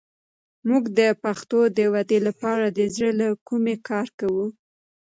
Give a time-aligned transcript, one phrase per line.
[0.67, 4.47] موږ د پښتو د ودې لپاره د زړه له کومې کار کوو.